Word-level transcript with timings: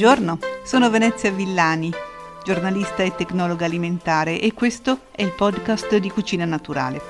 Buongiorno, 0.00 0.38
sono 0.62 0.90
Venezia 0.90 1.32
Villani, 1.32 1.90
giornalista 2.44 3.02
e 3.02 3.16
tecnologa 3.16 3.64
alimentare 3.64 4.40
e 4.40 4.54
questo 4.54 5.06
è 5.10 5.22
il 5.22 5.32
podcast 5.32 5.96
di 5.96 6.08
Cucina 6.08 6.44
Naturale. 6.44 7.00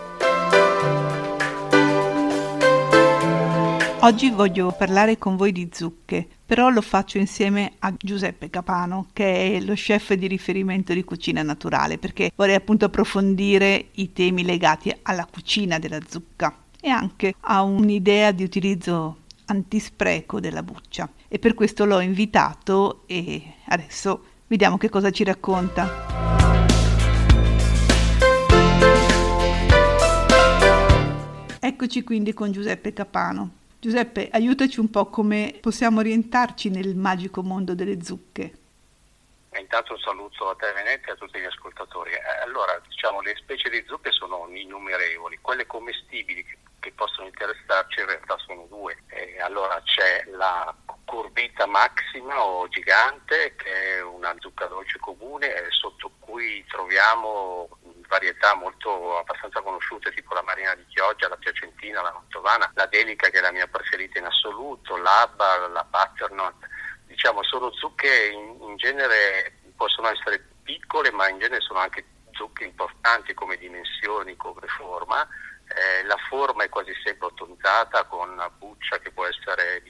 Oggi 4.01 4.31
voglio 4.31 4.73
parlare 4.73 5.19
con 5.19 5.37
voi 5.37 5.53
di 5.53 5.69
zucche, 5.71 6.27
però 6.47 6.71
lo 6.71 6.81
faccio 6.81 7.19
insieme 7.19 7.73
a 7.81 7.93
Giuseppe 7.95 8.49
Capano, 8.49 9.09
che 9.13 9.57
è 9.57 9.61
lo 9.61 9.75
chef 9.75 10.15
di 10.15 10.27
riferimento 10.27 10.95
di 10.95 11.05
Cucina 11.05 11.43
Naturale, 11.43 11.99
perché 11.99 12.33
vorrei 12.35 12.55
appunto 12.55 12.87
approfondire 12.87 13.89
i 13.97 14.15
temi 14.15 14.45
legati 14.45 14.91
alla 15.03 15.27
cucina 15.31 15.79
della 15.79 16.01
zucca 16.09 16.57
e 16.81 16.89
anche 16.89 17.35
a 17.41 17.61
un'idea 17.61 18.33
di 18.33 18.45
utilizzo 18.45 19.19
antispreco 19.45 20.41
della 20.41 20.63
buccia 20.63 21.07
e 21.29 21.39
per 21.39 21.53
questo 21.53 21.85
l'ho 21.85 22.01
invitato 22.01 23.03
e 23.07 23.57
adesso 23.67 24.25
vediamo 24.47 24.79
che 24.79 24.89
cosa 24.89 25.11
ci 25.11 25.25
racconta. 25.25 26.07
Eccoci 31.61 32.03
quindi 32.03 32.33
con 32.33 32.51
Giuseppe 32.51 32.95
Capano. 32.95 33.57
Giuseppe, 33.79 34.31
aiutaci 34.33 34.81
un 34.81 34.91
po' 34.91 35.07
come 35.07 35.57
possiamo 35.61 36.01
orientarci 36.01 36.71
nel 36.71 36.97
magico 36.97 37.43
mondo 37.43 37.75
delle 37.75 38.03
zucche. 38.03 38.57
Intanto 39.61 39.93
un 39.93 39.99
saluto 39.99 40.49
a 40.49 40.55
te 40.55 40.73
Venezia 40.73 41.09
e 41.09 41.13
a 41.13 41.17
tutti 41.17 41.39
gli 41.39 41.45
ascoltatori. 41.45 42.13
Eh, 42.13 42.43
allora, 42.43 42.81
diciamo, 42.89 43.21
le 43.21 43.35
specie 43.37 43.69
di 43.69 43.85
zucche 43.87 44.11
sono 44.13 44.49
innumerevoli, 44.51 45.39
quelle 45.41 45.67
commestibili 45.67 46.45
che 46.45 46.59
che 46.81 46.93
possono 46.93 47.27
interessarci 47.27 48.01
in 48.01 48.07
realtà 48.07 48.37
sono 48.39 48.67
due. 48.69 48.97
E 49.09 49.41
allora 49.41 49.81
c'è 49.83 50.25
la 50.31 50.75
cucurbita 51.09 51.67
maxima 51.67 52.39
o 52.39 52.69
gigante 52.69 53.55
che 53.57 53.97
è 53.97 54.03
una 54.03 54.35
zucca 54.39 54.67
dolce 54.67 54.99
comune 54.99 55.55
sotto 55.71 56.13
cui 56.19 56.63
troviamo 56.69 57.69
varietà 58.09 58.55
molto 58.55 59.19
abbastanza 59.19 59.63
conosciute 59.63 60.13
tipo 60.13 60.35
la 60.35 60.43
marina 60.43 60.75
di 60.75 60.85
Chioggia, 60.89 61.29
la 61.29 61.37
piacentina, 61.37 62.03
la 62.03 62.13
mantovana, 62.13 62.71
la 62.75 62.87
delica 62.87 63.31
che 63.31 63.39
è 63.39 63.41
la 63.41 63.53
mia 63.53 63.67
preferita 63.67 64.19
in 64.19 64.27
assoluto, 64.27 64.97
l'abba, 64.97 65.67
la 65.69 65.85
butternut, 65.85 66.67
diciamo 67.07 67.43
sono 67.43 67.73
zucche 67.73 68.27
in, 68.27 68.63
in 68.69 68.77
genere 68.77 69.61
possono 69.77 70.09
essere 70.09 70.47
piccole 70.63 71.11
ma 71.11 71.29
in 71.29 71.39
genere 71.39 71.63
sono 71.63 71.79
anche 71.79 72.05
zucche 72.33 72.65
importanti 72.65 73.33
come 73.33 73.57
dimensioni, 73.57 74.37
come 74.37 74.67
forma. 74.67 75.27
Eh, 75.69 76.03
la 76.05 76.17
forma 76.29 76.65
è 76.65 76.71
quasi 76.71 76.93
sempre 77.05 77.27
ottonizzata 77.27 78.05
con 78.05 78.31
una 78.31 78.49
buccia 78.49 78.99
che 78.99 79.11
può 79.11 79.27
essere 79.27 79.83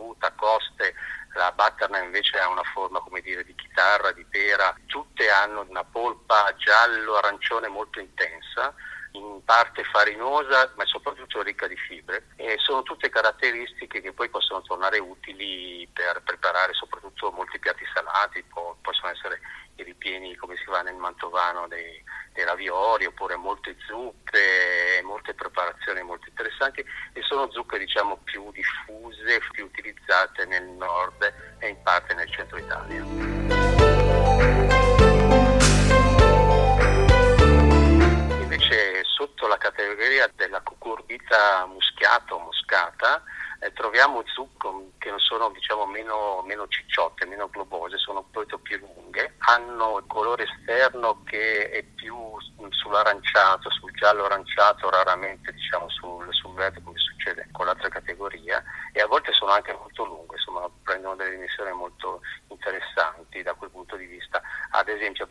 dissoluta, 0.00 0.32
coste, 0.32 0.94
la 1.34 1.52
batterna 1.52 1.98
invece 2.02 2.38
ha 2.38 2.48
una 2.48 2.62
forma 2.62 3.00
come 3.00 3.20
dire 3.20 3.44
di 3.44 3.54
chitarra, 3.80 4.12
di 4.12 4.24
pera, 4.28 4.74
tutte 4.86 5.30
hanno 5.30 5.64
una 5.66 5.84
polpa 5.84 6.54
giallo-arancione 6.56 7.68
molto 7.68 7.98
intensa 7.98 8.74
in 9.12 9.42
parte 9.44 9.82
farinosa 9.84 10.70
ma 10.76 10.84
soprattutto 10.84 11.42
ricca 11.42 11.66
di 11.66 11.76
fibre 11.76 12.26
e 12.36 12.56
sono 12.58 12.82
tutte 12.82 13.08
caratteristiche 13.08 14.00
che 14.00 14.12
poi 14.12 14.28
possono 14.28 14.62
tornare 14.62 15.00
utili 15.00 15.88
per 15.92 16.22
preparare 16.22 16.74
soprattutto 16.74 17.32
molti 17.32 17.58
piatti 17.58 17.84
salati, 17.92 18.44
possono 18.80 19.10
essere 19.10 19.40
i 19.76 19.82
ripieni 19.82 20.36
come 20.36 20.56
si 20.56 20.64
fa 20.64 20.82
nel 20.82 20.94
mantovano 20.94 21.66
dei, 21.66 22.04
dei 22.34 22.44
ravioli 22.44 23.06
oppure 23.06 23.34
molte 23.34 23.74
zucche, 23.86 25.00
molte 25.02 25.34
preparazioni 25.34 26.02
molto 26.02 26.28
interessanti 26.28 26.84
e 27.12 27.22
sono 27.22 27.50
zucche 27.50 27.78
diciamo 27.78 28.18
più 28.22 28.52
diffuse, 28.52 29.40
più 29.50 29.64
utilizzate 29.64 30.44
nel 30.44 30.66
nord 30.68 31.32
e 31.58 31.68
in 31.68 31.82
parte 31.82 32.14
nel 32.14 32.30
centro 32.30 32.58
Italia. 32.58 33.69
Invece 38.42 39.04
sotto 39.04 39.46
la 39.46 39.58
categoria 39.58 40.30
della 40.36 40.60
cucurbita 40.60 41.66
muschiata 41.66 42.34
o 42.34 42.38
moscata 42.38 43.22
eh, 43.60 43.72
troviamo 43.72 44.22
zucche 44.26 44.68
che 44.98 45.12
sono 45.16 45.50
diciamo, 45.50 45.86
meno, 45.86 46.42
meno, 46.46 46.66
cicciotte, 46.68 47.26
meno 47.26 47.48
globose, 47.48 47.98
sono 47.98 48.26
molto 48.32 48.58
più 48.58 48.78
lunghe, 48.78 49.34
hanno 49.38 49.98
il 49.98 50.04
colore 50.06 50.44
esterno 50.44 51.22
che 51.24 51.70
è 51.70 51.82
più 51.82 52.16
sull'aranciato, 52.70 53.70
sul 53.70 53.92
giallo 53.92 54.24
aranciato, 54.24 54.88
raramente 54.90 55.52
diciamo, 55.52 55.88
sul, 55.90 56.26
sul 56.30 56.54
verde 56.54 56.82
come 56.82 56.98
succede 56.98 57.48
con 57.52 57.66
l'altra 57.66 57.88
categoria. 57.88 58.62
E 58.92 59.00
a 59.00 59.06
volte 59.06 59.32
sono 59.32 59.52
anche 59.52 59.72
molto 59.72 60.04
lunghe, 60.04 60.36
insomma 60.36 60.68
prendono 60.82 61.16
delle 61.16 61.30
dimensioni 61.30 61.72
molto 61.72 62.20
interessanti 62.48 63.42
da 63.42 63.54
quel 63.54 63.70
punto 63.70 63.96
di 63.96 64.06
vista. 64.06 64.40
Ad 64.70 64.88
esempio 64.88 65.26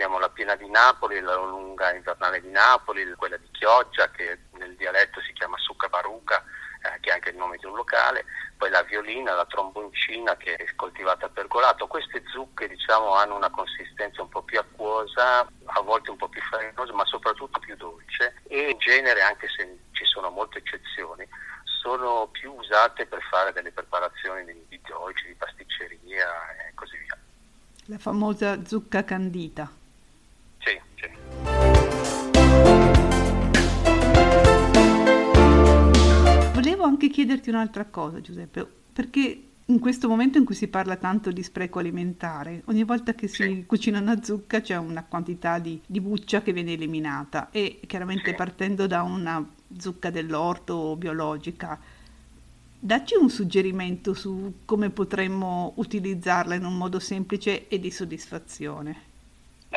piena 0.50 0.56
di 0.56 0.70
Napoli, 0.70 1.20
la 1.20 1.36
lunga 1.36 1.94
invernale 1.94 2.42
di 2.42 2.50
Napoli, 2.50 3.14
quella 3.16 3.38
di 3.38 3.48
Chioggia 3.52 4.10
che 4.10 4.40
nel 4.54 4.76
dialetto 4.76 5.22
si 5.22 5.34
chiama 5.34 5.58
succa 5.58 5.88
baruca 5.90 6.44
eh, 6.82 7.00
che 7.02 7.10
è 7.10 7.14
anche 7.14 7.30
il 7.30 7.36
nome 7.36 7.58
di 7.58 7.66
un 7.66 7.76
locale, 7.76 8.26
poi 8.58 8.70
la 8.70 8.82
violina, 8.84 9.36
la 9.36 9.46
tromboncina 9.46 10.36
che 10.38 10.56
è 10.56 10.76
coltivata 10.76 11.26
a 11.26 11.30
pergolato. 11.30 11.88
Queste 11.88 12.24
zucche 12.32 12.68
diciamo, 12.68 13.14
hanno 13.14 13.36
una 13.36 13.50
consistenza 13.50 14.22
un 14.22 14.30
po' 14.30 14.42
più 14.42 14.58
acquosa, 14.60 15.40
a 15.42 15.82
volte 15.82 16.10
un 16.10 16.18
po' 16.18 16.30
più 16.30 16.42
farinosa, 16.42 16.94
ma 16.94 17.06
soprattutto 17.06 17.60
più 17.60 17.76
dolce 17.76 18.42
e 18.48 18.70
in 18.70 18.78
genere, 18.80 19.22
anche 19.22 19.48
se 19.50 19.78
ci 19.92 20.06
sono 20.06 20.30
molte 20.30 20.60
eccezioni, 20.60 21.28
sono 21.82 22.28
più 22.32 22.54
usate 22.54 23.06
per 23.06 23.22
fare 23.30 23.54
delle 23.54 23.72
preparazioni 23.72 24.46
di, 24.46 24.66
di 24.68 24.82
dolci, 24.88 25.28
di 25.28 25.36
pasticceria 25.36 26.68
e 26.68 26.74
così 26.74 26.98
via. 26.98 27.18
La 27.86 27.98
famosa 27.98 28.66
zucca 28.66 29.04
candita. 29.04 29.79
Chiederti 37.20 37.50
un'altra 37.50 37.84
cosa, 37.84 38.22
Giuseppe, 38.22 38.66
perché 38.94 39.44
in 39.66 39.80
questo 39.80 40.08
momento 40.08 40.38
in 40.38 40.46
cui 40.46 40.56
si 40.56 40.70
parla 40.70 40.96
tanto 40.96 41.34
di 41.34 41.44
spreco 41.44 41.80
alimentare, 41.80 42.62
ogni 42.68 42.86
volta 42.86 43.14
che 43.14 43.28
si 43.28 43.44
sì. 43.44 43.64
cucina 43.68 44.00
una 44.00 44.24
zucca 44.24 44.62
c'è 44.62 44.78
una 44.78 45.04
quantità 45.04 45.60
di, 45.60 45.82
di, 45.86 46.00
buccia 46.00 46.42
che 46.42 46.54
viene 46.54 46.72
eliminata 46.72 47.50
e 47.52 47.82
chiaramente 47.86 48.30
sì. 48.30 48.36
partendo 48.36 48.88
da 48.88 49.04
una 49.04 49.46
zucca 49.78 50.10
dell'orto 50.10 50.96
biologica, 50.96 51.78
dacci 52.80 53.16
un 53.16 53.30
suggerimento 53.30 54.14
su 54.14 54.60
come 54.64 54.90
potremmo 54.90 55.74
utilizzarla 55.76 56.56
in 56.56 56.64
un 56.64 56.78
modo 56.78 57.00
semplice 57.00 57.68
e 57.68 57.82
di 57.82 57.92
soddisfazione. 57.92 59.08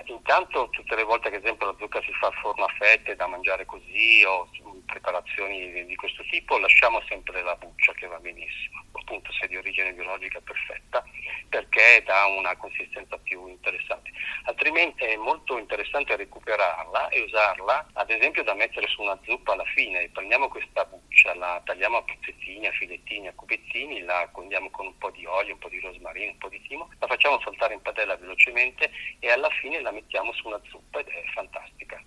Intanto 0.07 0.69
tutte 0.71 0.97
le 0.97 1.05
volte 1.05 1.31
che 1.31 1.37
ad 1.37 1.45
esempio 1.45 1.67
la 1.67 1.77
zucca 1.79 2.01
si 2.03 2.13
fa 2.13 2.29
a 2.29 2.41
forno 2.41 2.65
a 2.65 2.75
fette 2.79 3.17
da 3.17 3.27
mangiare 3.27 3.65
così 3.65 4.23
o 4.25 4.49
preparazioni 4.87 5.85
di 5.87 5.95
questo 5.97 6.23
tipo 6.31 6.59
lasciamo 6.59 7.01
sempre 7.09 7.43
la 7.43 7.57
buccia 7.57 7.93
che 7.93 8.07
va 8.07 8.19
benissimo, 8.19 8.85
appunto 8.93 9.33
se 9.33 9.47
è 9.47 9.49
di 9.49 9.57
origine 9.57 9.93
biologica 9.93 10.41
perfetta, 10.41 11.03
perché 11.49 12.03
dà 12.05 12.27
una 12.27 12.57
consistenza 12.57 13.17
più 13.19 13.47
interessante. 13.47 14.11
Altrimenti 14.45 15.05
è 15.05 15.17
molto 15.17 15.59
interessante 15.59 16.17
recuperarla 16.17 17.09
e 17.09 17.21
usarla 17.23 17.89
ad 17.95 18.11
esempio 18.11 18.43
da 18.43 18.55
mettere 18.55 18.87
su 18.89 19.03
una 19.03 19.19
zuppa 19.25 19.53
alla 19.53 19.65
fine. 19.75 20.09
Prendiamo 20.11 20.49
questa 20.49 20.85
buccia, 20.85 21.35
la 21.55 21.61
tagliamo 21.65 21.99
a 21.99 22.03
pezzettini, 22.03 22.67
a 22.67 22.73
filettini, 22.73 23.29
a 23.29 23.33
cubettini, 23.35 24.01
la 24.03 24.29
condiamo 24.33 24.71
con 24.71 24.87
un 24.87 24.99
po' 24.99 25.11
di 25.11 25.25
olio, 25.27 25.55
un 25.55 25.59
po' 25.59 25.69
di 25.69 25.81
rosmarino, 25.81 26.33
un 26.33 26.39
po' 26.39 26.49
di 26.49 26.61
timo, 26.63 26.89
la 26.99 27.07
facciamo 27.07 27.41
saltare 27.41 27.75
in 27.75 27.83
padella 27.83 28.17
velocemente 28.17 28.91
e 29.19 29.31
alla 29.31 29.49
fine 29.61 29.81
la 29.81 29.91
mettiamo 29.91 30.33
su 30.33 30.47
una 30.47 30.61
zuppa 30.69 31.01
ed 31.01 31.09
è 31.09 31.23
fantastica. 31.35 32.03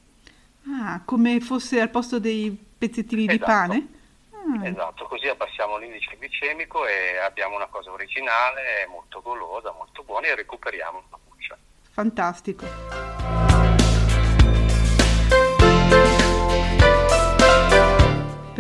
Ah, 0.68 1.02
come 1.06 1.40
fosse 1.40 1.80
al 1.80 1.90
posto 1.90 2.20
dei 2.20 2.52
pezzettini 2.78 3.28
esatto. 3.28 3.34
di 3.34 3.40
pane? 3.40 3.88
Ah. 4.32 4.68
Esatto, 4.68 5.06
così 5.06 5.28
abbassiamo 5.28 5.78
l'indice 5.78 6.18
glicemico 6.18 6.86
e 6.86 7.18
abbiamo 7.18 7.56
una 7.56 7.68
cosa 7.68 7.92
originale, 7.92 8.86
molto 8.88 9.22
golosa, 9.22 9.72
molto 9.72 10.04
buona 10.04 10.28
e 10.28 10.36
recuperiamo 10.36 11.04
la 11.10 11.20
buccia. 11.24 11.58
Fantastico. 11.92 13.15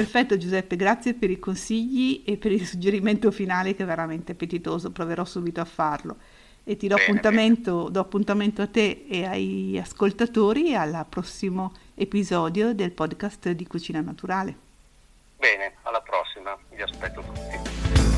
Perfetto 0.06 0.38
Giuseppe, 0.38 0.76
grazie 0.76 1.16
per 1.16 1.32
i 1.32 1.40
consigli 1.40 2.22
e 2.28 2.38
per 2.38 2.52
il 2.52 2.64
suggerimento 2.64 3.32
finale 3.32 3.74
che 3.74 3.82
è 3.82 3.86
veramente 3.88 4.34
appetitoso, 4.34 4.92
proverò 4.92 5.26
subito 5.26 5.62
a 5.62 5.66
farlo 5.66 6.18
e 6.64 6.78
ti 6.78 6.88
do, 6.88 6.94
bene, 6.94 7.08
appuntamento, 7.08 7.78
bene. 7.78 7.92
do 7.92 8.00
appuntamento 8.02 8.62
a 8.62 8.68
te 8.68 9.06
e 9.10 9.26
ai 9.26 9.80
ascoltatori 9.80 10.76
al 10.76 11.08
prossimo 11.10 11.74
episodio 11.96 12.76
del 12.76 12.92
podcast 12.92 13.50
di 13.50 13.66
Cucina 13.66 14.00
Naturale. 14.02 14.56
Bene, 15.38 15.74
alla 15.82 16.02
prossima, 16.02 16.56
vi 16.70 16.84
aspetto 16.84 17.22
tutti. 17.22 18.15